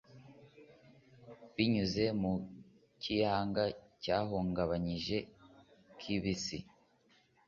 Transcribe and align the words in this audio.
binyuze 1.55 2.03
mu 2.21 2.33
kiyaga 3.01 3.63
cyahungabanye 4.01 5.17
kibisi 5.99 6.57